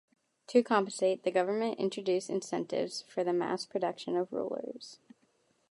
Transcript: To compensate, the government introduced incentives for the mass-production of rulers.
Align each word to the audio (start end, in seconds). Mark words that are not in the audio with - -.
To 0.47 0.63
compensate, 0.63 1.21
the 1.21 1.29
government 1.29 1.79
introduced 1.79 2.31
incentives 2.31 3.03
for 3.03 3.23
the 3.23 3.33
mass-production 3.33 4.15
of 4.17 4.33
rulers. 4.33 4.97